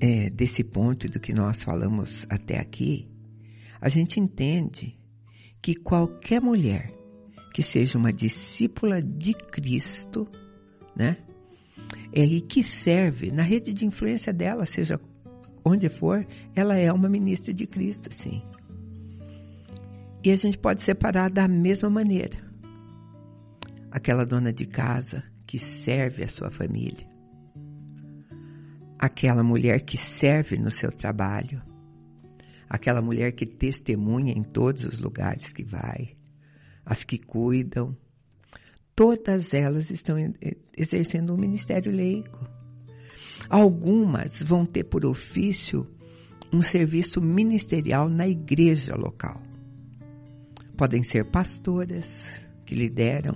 é, 0.02 0.30
desse 0.30 0.66
ponto 0.66 1.08
do 1.08 1.18
que 1.18 1.32
nós 1.32 1.64
falamos 1.64 2.26
até 2.30 2.60
aqui, 2.60 3.08
a 3.80 3.88
gente 3.88 4.20
entende 4.20 5.00
que 5.62 5.74
qualquer 5.74 6.42
mulher 6.42 6.92
que 7.54 7.64
seja 7.64 7.98
uma 7.98 8.12
discípula 8.12 9.02
de 9.02 9.34
Cristo, 9.34 10.28
né? 10.94 11.24
É, 12.14 12.22
e 12.22 12.42
que 12.42 12.62
serve 12.64 13.32
na 13.32 13.44
rede 13.44 13.72
de 13.72 13.86
influência 13.86 14.34
dela, 14.34 14.66
seja 14.66 15.00
onde 15.64 15.88
for, 15.88 16.28
ela 16.54 16.78
é 16.78 16.92
uma 16.92 17.08
ministra 17.08 17.54
de 17.54 17.66
Cristo, 17.66 18.14
sim. 18.14 18.44
E 20.22 20.30
a 20.30 20.36
gente 20.36 20.58
pode 20.58 20.82
separar 20.82 21.32
da 21.32 21.48
mesma 21.48 21.90
maneira. 21.90 22.38
Aquela 23.90 24.26
dona 24.26 24.52
de 24.52 24.66
casa 24.66 25.24
que 25.48 25.58
serve 25.58 26.26
a 26.26 26.28
sua 26.28 26.52
família. 26.52 27.13
Aquela 29.04 29.44
mulher 29.44 29.82
que 29.82 29.98
serve 29.98 30.58
no 30.58 30.72
seu 30.72 30.90
trabalho. 30.90 31.62
Aquela 32.70 33.02
mulher 33.02 33.34
que 33.34 33.46
testemunha 33.46 34.32
em 34.32 34.44
todos 34.44 34.86
os 34.86 34.98
lugares 34.98 35.52
que 35.52 35.62
vai. 35.62 36.16
As 36.86 37.04
que 37.04 37.18
cuidam. 37.18 37.98
Todas 38.96 39.54
elas 39.54 39.92
estão 39.92 40.16
exercendo 40.78 41.34
um 41.34 41.38
ministério 41.38 41.92
leigo. 41.92 42.48
Algumas 43.50 44.42
vão 44.42 44.66
ter 44.66 44.86
por 44.86 45.06
ofício 45.06 45.86
um 46.54 46.62
serviço 46.62 47.20
ministerial 47.20 48.08
na 48.08 48.26
igreja 48.26 48.96
local. 48.96 49.44
Podem 50.78 51.04
ser 51.04 51.26
pastoras 51.26 52.42
que 52.66 52.74
lideram 52.74 53.36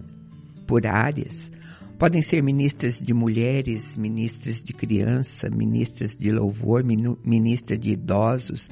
por 0.66 0.88
áreas, 0.88 1.52
podem 1.98 2.22
ser 2.22 2.44
ministras 2.44 3.00
de 3.00 3.14
mulheres, 3.14 3.96
ministras 3.96 4.62
de 4.62 4.72
criança, 4.72 5.50
ministras 5.50 6.16
de 6.16 6.32
louvor, 6.32 6.84
ministra 6.84 7.78
de 7.78 7.92
idosos, 7.92 8.70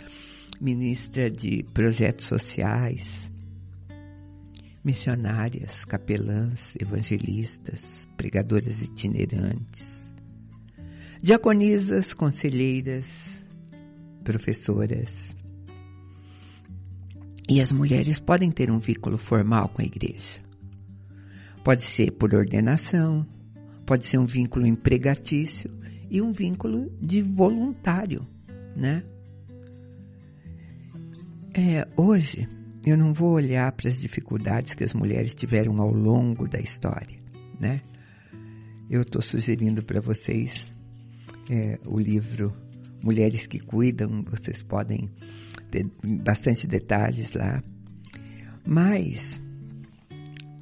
ministra 0.62 1.30
de 1.30 1.64
projetos 1.74 2.28
sociais, 2.28 3.30
missionárias, 4.84 5.84
capelãs, 5.84 6.76
evangelistas, 6.80 8.08
pregadoras 8.16 8.82
itinerantes, 8.82 10.08
diaconisas, 11.22 12.14
conselheiras, 12.14 13.44
professoras. 14.24 15.36
E 17.50 17.60
as 17.60 17.72
mulheres 17.72 18.20
podem 18.20 18.52
ter 18.52 18.72
um 18.72 18.80
vínculo 18.80 19.18
formal 19.18 19.70
com 19.70 19.82
a 19.82 19.86
igreja. 19.86 20.45
Pode 21.66 21.82
ser 21.82 22.12
por 22.12 22.36
ordenação, 22.36 23.26
pode 23.88 24.06
ser 24.06 24.20
um 24.20 24.26
vínculo 24.28 24.68
empregatício 24.68 25.72
e 26.12 26.22
um 26.22 26.32
vínculo 26.32 26.96
de 27.02 27.24
voluntário, 27.24 28.24
né? 28.76 29.04
É, 31.56 31.88
hoje 31.98 32.48
eu 32.86 32.96
não 32.96 33.12
vou 33.12 33.32
olhar 33.32 33.72
para 33.72 33.90
as 33.90 34.00
dificuldades 34.00 34.76
que 34.76 34.84
as 34.84 34.94
mulheres 34.94 35.34
tiveram 35.34 35.82
ao 35.82 35.92
longo 35.92 36.48
da 36.48 36.60
história, 36.60 37.18
né? 37.60 37.80
Eu 38.88 39.02
estou 39.02 39.24
sugerindo 39.24 39.84
para 39.84 40.00
vocês 40.00 40.72
é, 41.50 41.80
o 41.84 41.98
livro 41.98 42.54
Mulheres 43.02 43.48
que 43.48 43.58
Cuidam, 43.58 44.22
vocês 44.22 44.62
podem 44.62 45.10
ter 45.72 45.90
bastante 46.04 46.68
detalhes 46.68 47.34
lá. 47.34 47.64
Mas, 48.68 49.42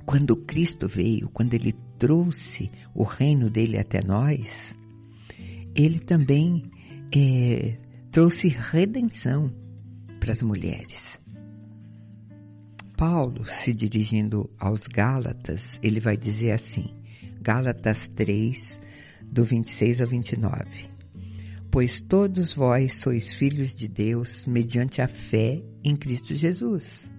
quando 0.05 0.35
Cristo 0.35 0.87
veio, 0.87 1.29
quando 1.29 1.53
ele 1.53 1.73
trouxe 1.97 2.69
o 2.93 3.03
reino 3.03 3.49
dele 3.49 3.77
até 3.77 3.99
nós, 4.05 4.75
ele 5.75 5.99
também 5.99 6.63
é, 7.15 7.77
trouxe 8.11 8.47
redenção 8.47 9.51
para 10.19 10.31
as 10.31 10.41
mulheres. 10.41 11.19
Paulo, 12.95 13.45
se 13.45 13.73
dirigindo 13.73 14.49
aos 14.59 14.87
Gálatas, 14.87 15.79
ele 15.81 15.99
vai 15.99 16.15
dizer 16.15 16.51
assim, 16.51 16.85
Gálatas 17.41 18.07
3, 18.09 18.79
do 19.23 19.43
26 19.43 20.01
ao 20.01 20.07
29. 20.07 20.93
Pois 21.71 22.01
todos 22.01 22.53
vós 22.53 22.93
sois 22.93 23.33
filhos 23.33 23.73
de 23.73 23.87
Deus 23.87 24.45
mediante 24.45 25.01
a 25.01 25.07
fé 25.07 25.63
em 25.83 25.95
Cristo 25.95 26.35
Jesus. 26.35 27.11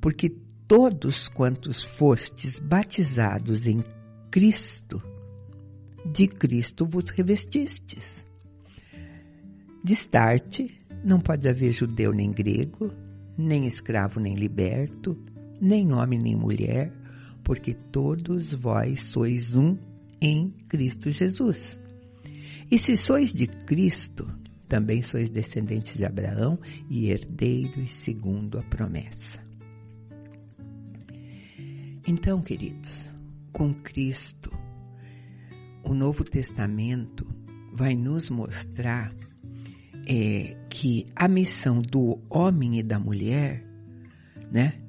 Porque 0.00 0.36
todos 0.70 1.26
quantos 1.26 1.82
fostes 1.82 2.60
batizados 2.60 3.66
em 3.66 3.78
Cristo, 4.30 5.02
de 6.12 6.28
Cristo 6.28 6.86
vos 6.86 7.10
revestistes. 7.10 8.24
Destarte, 9.82 10.80
não 11.04 11.18
pode 11.18 11.48
haver 11.48 11.72
judeu 11.72 12.12
nem 12.12 12.30
grego, 12.30 12.94
nem 13.36 13.66
escravo 13.66 14.20
nem 14.20 14.36
liberto, 14.36 15.18
nem 15.60 15.92
homem 15.92 16.20
nem 16.20 16.36
mulher, 16.36 16.92
porque 17.42 17.74
todos 17.74 18.52
vós 18.52 19.00
sois 19.08 19.56
um 19.56 19.76
em 20.20 20.50
Cristo 20.68 21.10
Jesus. 21.10 21.76
E 22.70 22.78
se 22.78 22.94
sois 22.94 23.32
de 23.32 23.48
Cristo, 23.48 24.24
também 24.68 25.02
sois 25.02 25.30
descendentes 25.30 25.96
de 25.96 26.06
Abraão 26.06 26.60
e 26.88 27.10
herdeiros 27.10 27.90
segundo 27.90 28.56
a 28.56 28.62
promessa. 28.62 29.49
Então, 32.06 32.40
queridos, 32.40 33.08
com 33.52 33.74
Cristo, 33.74 34.50
o 35.84 35.92
Novo 35.92 36.24
Testamento 36.24 37.26
vai 37.72 37.94
nos 37.94 38.30
mostrar 38.30 39.14
é, 40.06 40.56
que 40.70 41.06
a 41.14 41.28
missão 41.28 41.80
do 41.80 42.18
homem 42.30 42.78
e 42.78 42.82
da 42.82 42.98
mulher, 42.98 43.64
né, 44.50 44.80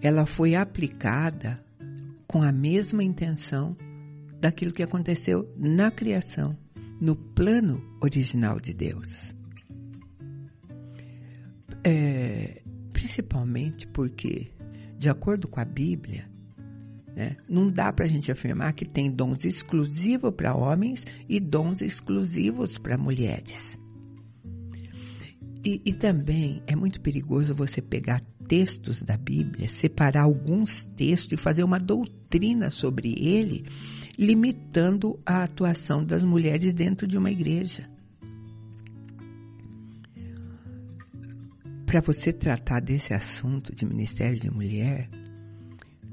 ela 0.00 0.26
foi 0.26 0.54
aplicada 0.54 1.64
com 2.26 2.42
a 2.42 2.52
mesma 2.52 3.02
intenção 3.02 3.76
daquilo 4.40 4.72
que 4.72 4.82
aconteceu 4.82 5.50
na 5.56 5.90
criação 5.90 6.56
no 7.00 7.16
plano 7.16 7.80
original 8.00 8.60
de 8.60 8.74
Deus. 8.74 9.34
É, 11.84 12.62
principalmente 12.92 13.86
porque, 13.86 14.52
de 14.98 15.08
acordo 15.08 15.48
com 15.48 15.60
a 15.60 15.64
Bíblia, 15.64 16.31
né, 17.14 17.36
não 17.48 17.68
dá 17.68 17.92
para 17.92 18.04
a 18.04 18.08
gente 18.08 18.30
afirmar 18.32 18.72
que 18.72 18.84
tem 18.84 19.10
dons 19.10 19.44
exclusivos 19.44 20.32
para 20.34 20.54
homens 20.54 21.04
e 21.28 21.38
dons 21.38 21.80
exclusivos 21.80 22.78
para 22.78 22.96
mulheres. 22.96 23.78
E, 25.64 25.80
e, 25.84 25.92
também 25.92 26.60
é 26.66 26.74
muito 26.74 27.00
perigoso 27.00 27.54
você 27.54 27.80
pegar 27.80 28.20
textos 28.48 29.00
da 29.00 29.16
Bíblia, 29.16 29.68
separar 29.68 30.24
alguns 30.24 30.82
textos 30.96 31.38
e 31.38 31.40
fazer 31.40 31.62
uma 31.62 31.78
doutrina 31.78 32.68
sobre 32.68 33.14
ele 33.16 33.64
limitando 34.18 35.18
a 35.24 35.42
atuação 35.44 36.04
das 36.04 36.22
mulheres 36.22 36.74
dentro 36.74 37.06
de 37.06 37.16
uma 37.16 37.30
igreja. 37.30 37.88
Para 41.86 42.00
você 42.00 42.32
tratar 42.32 42.80
desse 42.80 43.12
assunto 43.12 43.74
de 43.74 43.84
ministério 43.84 44.40
de 44.40 44.50
mulher, 44.50 45.08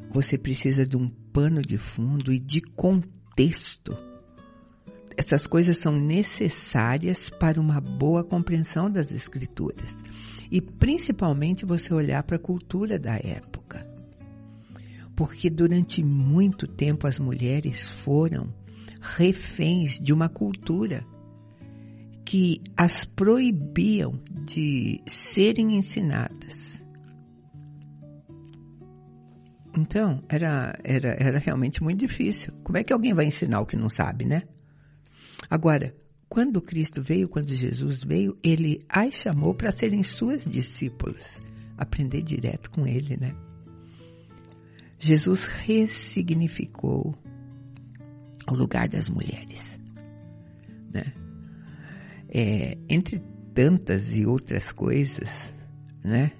você 0.09 0.37
precisa 0.37 0.85
de 0.85 0.97
um 0.97 1.09
pano 1.09 1.61
de 1.61 1.77
fundo 1.77 2.33
e 2.33 2.39
de 2.39 2.61
contexto. 2.61 3.97
Essas 5.15 5.45
coisas 5.45 5.77
são 5.77 5.91
necessárias 5.91 7.29
para 7.29 7.59
uma 7.59 7.79
boa 7.81 8.23
compreensão 8.23 8.89
das 8.89 9.11
escrituras 9.11 9.95
e 10.49 10.61
principalmente 10.61 11.65
você 11.65 11.93
olhar 11.93 12.23
para 12.23 12.37
a 12.37 12.39
cultura 12.39 12.97
da 12.97 13.15
época 13.15 13.89
porque 15.19 15.49
durante 15.49 16.01
muito 16.01 16.65
tempo 16.65 17.05
as 17.05 17.19
mulheres 17.19 17.85
foram 17.89 18.53
reféns 19.01 19.99
de 19.99 20.13
uma 20.13 20.29
cultura 20.29 21.05
que 22.23 22.61
as 22.77 23.03
proibiam 23.03 24.17
de 24.45 25.01
serem 25.05 25.75
ensinadas. 25.75 26.78
Então, 29.79 30.21
era, 30.27 30.77
era, 30.83 31.15
era 31.17 31.39
realmente 31.39 31.81
muito 31.81 31.99
difícil. 31.99 32.53
Como 32.63 32.77
é 32.77 32.83
que 32.83 32.91
alguém 32.91 33.13
vai 33.13 33.25
ensinar 33.25 33.61
o 33.61 33.65
que 33.65 33.77
não 33.77 33.87
sabe, 33.87 34.25
né? 34.25 34.43
Agora, 35.49 35.95
quando 36.27 36.61
Cristo 36.61 37.01
veio, 37.01 37.29
quando 37.29 37.55
Jesus 37.55 38.03
veio, 38.03 38.37
ele 38.43 38.85
as 38.89 39.15
chamou 39.15 39.53
para 39.53 39.71
serem 39.71 40.03
suas 40.03 40.43
discípulas. 40.43 41.41
Aprender 41.77 42.21
direto 42.21 42.69
com 42.69 42.85
ele, 42.85 43.15
né? 43.15 43.33
Jesus 44.99 45.45
ressignificou 45.45 47.15
o 48.51 48.53
lugar 48.53 48.89
das 48.89 49.07
mulheres. 49.07 49.79
Né? 50.93 51.13
É, 52.27 52.77
entre 52.89 53.19
tantas 53.53 54.13
e 54.13 54.25
outras 54.25 54.73
coisas 54.73 55.53
né, 56.03 56.33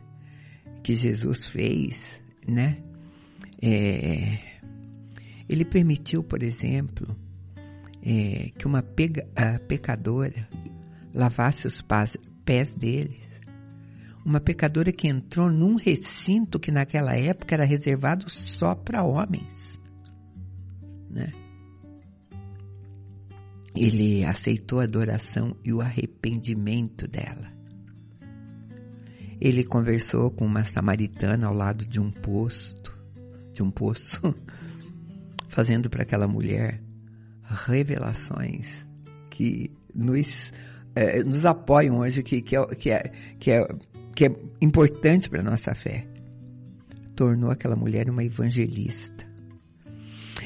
que 0.84 0.94
Jesus 0.94 1.46
fez, 1.48 2.22
né, 2.46 2.84
é, 3.62 4.40
ele 5.48 5.66
permitiu, 5.66 6.24
por 6.24 6.44
exemplo, 6.44 7.16
é, 8.02 8.52
que 8.58 8.66
uma 8.66 8.82
pega, 8.82 9.28
pecadora 9.68 10.48
lavasse 11.14 11.68
os 11.68 11.82
pés, 11.82 12.16
pés 12.46 12.74
dele, 12.74 13.20
uma 14.26 14.40
pecadora 14.40 14.92
que 14.92 15.08
entrou 15.08 15.50
num 15.50 15.76
recinto 15.76 16.60
que 16.60 16.72
naquela 16.72 17.18
época 17.18 17.56
era 17.56 17.66
reservado 17.66 18.30
só 18.30 18.76
para 18.76 19.04
homens. 19.04 19.80
Né? 21.10 21.32
Ele 23.76 24.24
aceitou 24.26 24.80
a 24.80 24.84
adoração 24.84 25.56
e 25.64 25.74
o 25.74 25.82
arrependimento 25.82 27.08
dela. 27.08 27.52
Ele 29.40 29.64
conversou 29.64 30.30
com 30.30 30.46
uma 30.46 30.66
samaritana 30.66 31.48
ao 31.48 31.54
lado 31.54 31.86
de 31.86 32.00
um 32.00 32.12
posto, 32.12 32.99
de 33.60 33.64
um 33.64 33.70
poço, 33.70 34.22
fazendo 35.50 35.90
para 35.90 36.04
aquela 36.04 36.28
mulher 36.28 36.82
revelações 37.68 38.86
que 39.30 39.70
nos, 39.94 40.54
é, 40.96 41.22
nos 41.22 41.46
apoiam 41.46 42.00
hoje, 42.00 42.24
que, 42.24 42.42
que, 42.42 42.56
é, 42.56 42.66
que, 42.68 42.90
é, 42.90 43.12
que, 43.38 43.52
é, 43.52 43.68
que 44.16 44.26
é 44.28 44.36
importante 44.62 45.30
para 45.30 45.42
a 45.42 45.44
nossa 45.44 45.76
fé. 45.76 46.08
Tornou 47.18 47.52
aquela 47.52 47.76
mulher 47.76 48.10
uma 48.10 48.24
evangelista. 48.24 49.28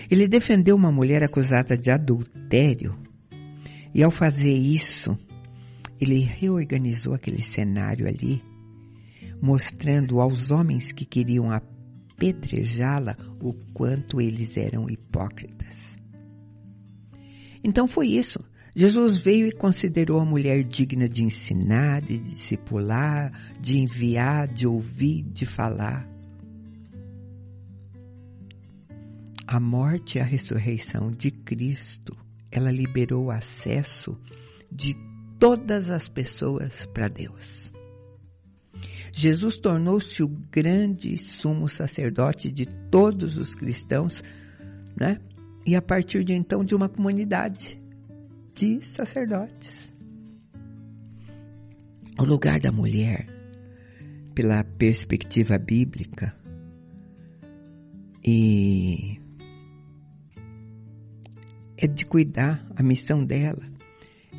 Ele 0.10 0.28
defendeu 0.28 0.76
uma 0.76 0.92
mulher 0.92 1.24
acusada 1.24 1.78
de 1.78 1.92
adultério 1.92 2.98
e 3.94 4.04
ao 4.04 4.10
fazer 4.10 4.54
isso, 4.54 5.16
ele 6.02 6.20
reorganizou 6.20 7.14
aquele 7.14 7.42
cenário 7.42 8.08
ali, 8.08 8.42
mostrando 9.40 10.20
aos 10.20 10.50
homens 10.50 10.92
que 10.92 11.06
queriam 11.06 11.52
apedrejá-la 12.30 13.18
o 13.42 13.54
quanto 13.74 14.22
eles 14.22 14.56
eram 14.56 14.90
hipócritas. 14.90 16.00
Então 17.64 17.88
foi 17.88 18.08
isso. 18.08 18.40
Jesus 18.76 19.18
veio 19.18 19.48
e 19.48 19.52
considerou 19.52 20.20
a 20.20 20.26
mulher 20.26 20.64
digna 20.64 21.08
de 21.08 21.24
ensinar, 21.24 22.02
de 22.02 22.18
discipular, 22.18 23.32
de 23.60 23.78
enviar, 23.78 24.48
de 24.48 24.66
ouvir, 24.66 25.24
de 25.24 25.46
falar. 25.46 26.10
A 29.46 29.60
morte 29.60 30.18
e 30.18 30.22
a 30.22 30.24
ressurreição 30.24 31.12
de 31.12 31.30
Cristo 31.30 32.18
ela 32.50 32.72
liberou 32.72 33.26
o 33.26 33.32
acesso 33.32 34.18
de 34.72 34.96
todas 35.40 35.92
as 35.92 36.08
pessoas 36.08 36.86
para 36.88 37.08
Deus. 37.08 37.72
Jesus 39.16 39.58
tornou-se 39.58 40.24
o 40.24 40.28
grande 40.28 41.18
sumo 41.18 41.70
sacerdote 41.70 42.52
de 42.52 42.66
todos 42.66 43.38
os 43.38 43.54
cristãos, 43.54 44.24
né? 45.00 45.20
E 45.66 45.76
a 45.76 45.82
partir 45.82 46.24
de 46.24 46.34
então 46.34 46.64
de 46.64 46.74
uma 46.74 46.90
comunidade 46.90 47.78
de 48.56 48.82
sacerdotes. 48.82 49.94
O 52.20 52.26
lugar 52.26 52.60
da 52.60 52.72
mulher, 52.72 53.28
pela 54.34 54.64
perspectiva 54.64 55.58
bíblica 55.58 56.36
e 58.26 59.20
é 61.78 61.88
de 61.88 62.06
cuidar, 62.06 62.66
a 62.76 62.82
missão 62.82 63.24
dela 63.24 63.64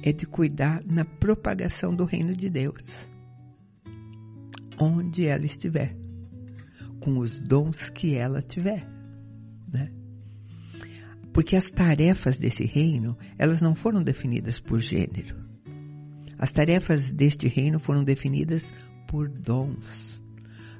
é 0.03 0.13
de 0.13 0.27
cuidar 0.27 0.83
na 0.85 1.05
propagação 1.05 1.95
do 1.95 2.05
reino 2.05 2.33
de 2.33 2.51
Deus, 2.51 3.09
onde 4.79 5.27
ela 5.27 5.45
estiver, 5.45 5.97
com 7.01 7.19
os 7.19 7.43
dons 7.43 7.89
que 7.91 8.15
ela 8.15 8.43
tiver, 8.43 8.87
né? 9.73 9.91
Porque 11.33 11.57
as 11.57 11.71
tarefas 11.71 12.37
desse 12.37 12.65
reino, 12.65 13.17
elas 13.37 13.61
não 13.61 13.75
foram 13.75 14.03
definidas 14.03 14.61
por 14.61 14.79
gênero. 14.79 15.37
As 16.39 16.53
tarefas 16.53 17.13
deste 17.13 17.49
reino 17.49 17.79
foram 17.79 18.05
definidas 18.05 18.73
por 19.09 19.29
dons. 19.29 20.23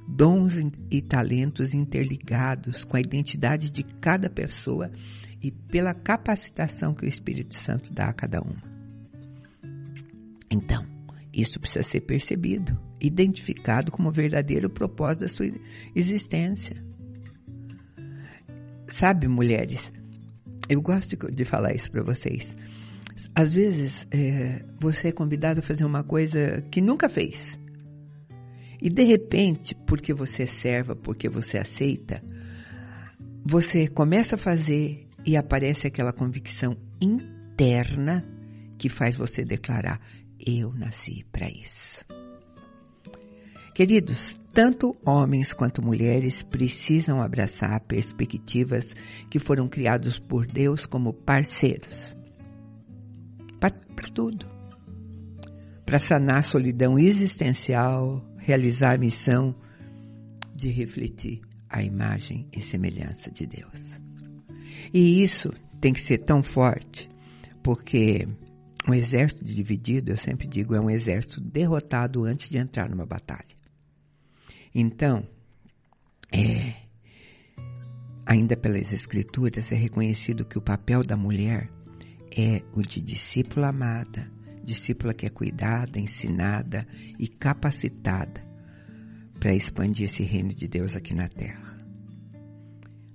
Dons 0.07 0.53
e 0.91 1.01
talentos 1.01 1.73
interligados 1.73 2.83
com 2.83 2.95
a 2.95 3.01
identidade 3.01 3.71
de 3.71 3.83
cada 3.83 4.29
pessoa 4.29 4.91
e 5.41 5.51
pela 5.51 5.93
capacitação 5.93 6.93
que 6.93 7.05
o 7.05 7.09
Espírito 7.09 7.55
Santo 7.55 7.93
dá 7.93 8.05
a 8.05 8.13
cada 8.13 8.41
uma. 8.41 8.61
Então, 10.49 10.94
isso 11.35 11.59
precisa 11.59 11.83
ser 11.83 12.01
percebido, 12.01 12.79
identificado 13.01 13.91
como 13.91 14.09
verdadeiro 14.11 14.69
propósito 14.69 15.21
da 15.21 15.27
sua 15.27 15.47
existência. 15.93 16.75
Sabe, 18.87 19.27
mulheres, 19.27 19.91
eu 20.69 20.81
gosto 20.81 21.17
de 21.31 21.43
falar 21.43 21.73
isso 21.75 21.91
para 21.91 22.03
vocês. 22.03 22.55
Às 23.35 23.53
vezes, 23.53 24.07
é, 24.11 24.63
você 24.79 25.09
é 25.09 25.11
convidado 25.11 25.59
a 25.59 25.63
fazer 25.63 25.83
uma 25.83 26.03
coisa 26.03 26.61
que 26.71 26.79
nunca 26.79 27.09
fez. 27.09 27.59
E 28.81 28.89
de 28.89 29.03
repente, 29.03 29.75
porque 29.85 30.13
você 30.13 30.45
serva, 30.47 30.95
porque 30.95 31.27
você 31.27 31.57
aceita, 31.57 32.23
você 33.43 33.87
começa 33.87 34.35
a 34.35 34.39
fazer 34.39 35.07
e 35.25 35.35
aparece 35.35 35.87
aquela 35.87 36.13
convicção 36.13 36.77
interna 37.01 38.23
que 38.77 38.89
faz 38.89 39.15
você 39.15 39.43
declarar: 39.43 39.99
Eu 40.39 40.73
nasci 40.73 41.23
para 41.31 41.49
isso. 41.49 42.03
Queridos, 43.73 44.39
tanto 44.53 44.95
homens 45.05 45.53
quanto 45.53 45.81
mulheres 45.81 46.41
precisam 46.41 47.21
abraçar 47.21 47.81
perspectivas 47.81 48.95
que 49.29 49.37
foram 49.37 49.67
criados 49.67 50.17
por 50.17 50.45
Deus 50.45 50.85
como 50.85 51.13
parceiros. 51.13 52.15
Para 53.59 54.09
tudo. 54.13 54.45
Para 55.85 55.99
sanar 55.99 56.37
a 56.37 56.41
solidão 56.41 56.97
existencial, 56.97 58.25
realizar 58.37 58.95
a 58.95 58.97
missão 58.97 59.53
de 60.55 60.69
refletir 60.69 61.41
a 61.69 61.83
imagem 61.83 62.47
e 62.55 62.61
semelhança 62.61 63.29
de 63.29 63.45
Deus. 63.45 63.99
E 64.93 65.21
isso 65.21 65.49
tem 65.81 65.91
que 65.91 66.01
ser 66.01 66.19
tão 66.19 66.41
forte, 66.41 67.09
porque 67.61 68.25
um 68.87 68.93
exército 68.93 69.43
dividido, 69.43 70.11
eu 70.11 70.17
sempre 70.17 70.47
digo, 70.47 70.75
é 70.75 70.79
um 70.79 70.89
exército 70.89 71.41
derrotado 71.41 72.23
antes 72.23 72.49
de 72.49 72.57
entrar 72.57 72.89
numa 72.89 73.05
batalha. 73.05 73.55
Então, 74.73 75.27
é, 76.31 76.75
ainda 78.25 78.55
pelas 78.55 78.91
escrituras 78.91 79.71
é 79.71 79.75
reconhecido 79.75 80.45
que 80.45 80.57
o 80.57 80.61
papel 80.61 81.03
da 81.03 81.15
mulher 81.15 81.69
é 82.35 82.61
o 82.73 82.81
de 82.81 82.99
discípula 83.01 83.69
amada, 83.69 84.29
discípula 84.63 85.13
que 85.13 85.25
é 85.25 85.29
cuidada, 85.29 85.99
ensinada 85.99 86.85
e 87.17 87.27
capacitada 87.27 88.41
para 89.39 89.53
expandir 89.53 90.05
esse 90.05 90.23
reino 90.23 90.53
de 90.53 90.67
Deus 90.67 90.95
aqui 90.95 91.13
na 91.13 91.29
terra. 91.29 91.75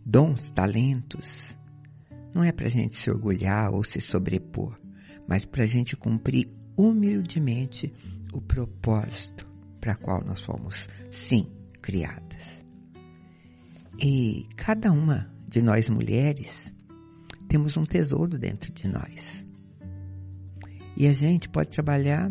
Dons, 0.06 0.50
talentos, 0.50 1.56
não 2.34 2.42
é 2.42 2.52
para 2.52 2.66
a 2.66 2.70
gente 2.70 2.96
se 2.96 3.10
orgulhar 3.10 3.72
ou 3.72 3.84
se 3.84 4.00
sobrepor, 4.00 4.79
mas 5.30 5.46
para 5.46 5.62
a 5.62 5.66
gente 5.66 5.96
cumprir 5.96 6.50
humildemente 6.76 7.92
o 8.32 8.40
propósito 8.40 9.48
para 9.80 9.94
qual 9.94 10.24
nós 10.24 10.40
fomos, 10.40 10.88
sim, 11.08 11.46
criadas. 11.80 12.64
E 13.96 14.48
cada 14.56 14.90
uma 14.90 15.30
de 15.46 15.62
nós 15.62 15.88
mulheres 15.88 16.74
temos 17.46 17.76
um 17.76 17.84
tesouro 17.84 18.36
dentro 18.36 18.72
de 18.72 18.88
nós. 18.88 19.46
E 20.96 21.06
a 21.06 21.12
gente 21.12 21.48
pode 21.48 21.70
trabalhar 21.70 22.28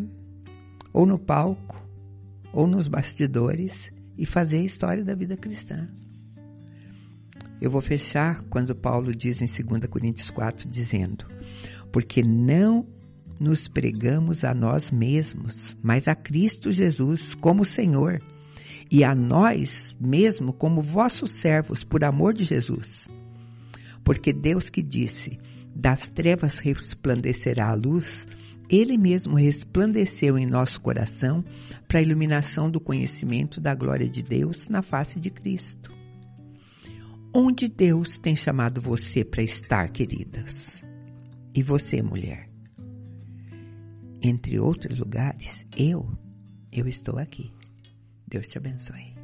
ou 0.92 1.06
no 1.06 1.18
palco, 1.18 1.82
ou 2.52 2.68
nos 2.68 2.90
bastidores 2.90 3.90
e 4.18 4.26
fazer 4.26 4.58
a 4.58 4.66
história 4.66 5.06
da 5.06 5.16
vida 5.16 5.38
cristã. 5.38 5.88
Eu 7.62 7.72
vou 7.72 7.82
fechar 7.82 8.44
quando 8.50 8.76
Paulo 8.76 9.16
diz 9.16 9.42
em 9.42 9.46
2 9.46 9.86
Coríntios 9.90 10.30
4, 10.30 10.68
dizendo: 10.68 11.26
Porque 11.92 12.22
não 12.22 12.86
nos 13.40 13.68
pregamos 13.68 14.44
a 14.44 14.54
nós 14.54 14.92
mesmos, 14.92 15.76
mas 15.82 16.08
a 16.08 16.16
Cristo 16.16 16.72
Jesus 16.72 17.34
como 17.34 17.64
Senhor, 17.64 18.20
e 18.92 19.04
a 19.04 19.16
nós 19.16 19.96
mesmo 20.00 20.52
como 20.52 20.82
vossos 20.82 21.32
servos, 21.32 21.84
por 21.84 22.04
amor 22.04 22.34
de 22.34 22.44
Jesus. 22.44 23.08
Porque 24.04 24.34
Deus 24.34 24.70
que 24.70 24.82
disse: 24.82 25.40
Das 25.76 26.08
trevas 26.10 26.60
resplandecerá 26.60 27.70
a 27.70 27.76
luz, 27.76 28.28
Ele 28.68 28.98
mesmo 28.98 29.36
resplandeceu 29.36 30.38
em 30.38 30.46
nosso 30.46 30.82
coração 30.82 31.44
para 31.88 32.00
a 32.00 32.02
iluminação 32.02 32.70
do 32.70 32.80
conhecimento 32.80 33.62
da 33.62 33.74
glória 33.74 34.10
de 34.10 34.22
Deus 34.22 34.68
na 34.68 34.82
face 34.82 35.20
de 35.20 35.30
Cristo. 35.30 35.92
Onde 37.34 37.68
Deus 37.68 38.18
tem 38.18 38.36
chamado 38.36 38.82
você 38.82 39.24
para 39.24 39.44
estar, 39.44 39.88
queridas? 39.90 40.79
E 41.54 41.64
você, 41.64 42.02
mulher? 42.02 42.50
Entre 44.22 44.60
outros 44.60 45.00
lugares, 45.00 45.66
eu, 45.76 46.10
eu 46.72 46.88
estou 46.88 47.18
aqui. 47.18 47.52
Deus 48.28 48.48
te 48.48 48.58
abençoe. 48.58 49.19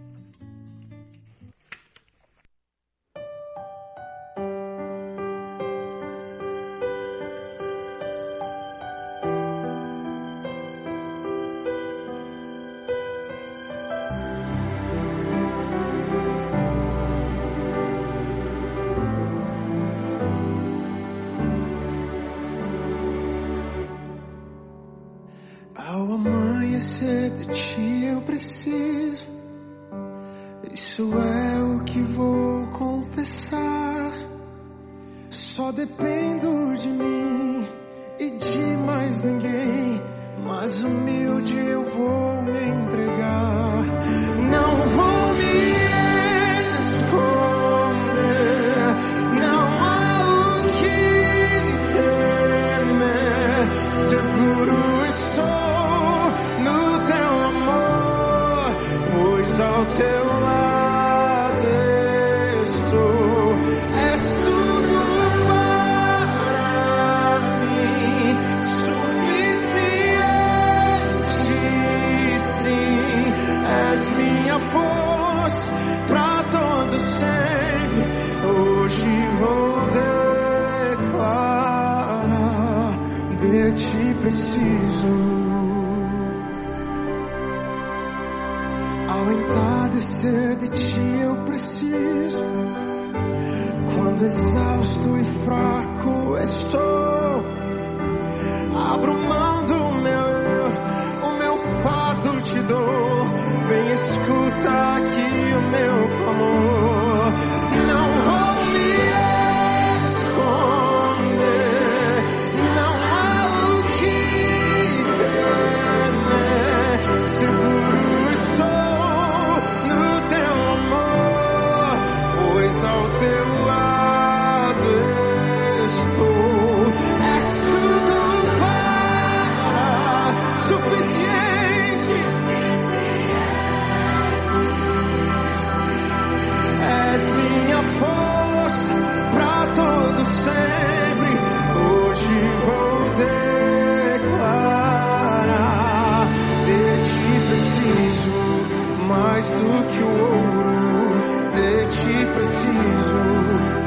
preciso 152.34 153.16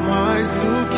mais 0.09 0.49
do 0.49 0.87
que 0.91 0.98